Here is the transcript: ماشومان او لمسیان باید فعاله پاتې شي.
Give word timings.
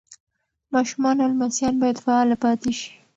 ماشومان 0.73 1.15
او 1.23 1.29
لمسیان 1.33 1.75
باید 1.81 1.97
فعاله 2.03 2.35
پاتې 2.43 2.71
شي. 2.77 2.91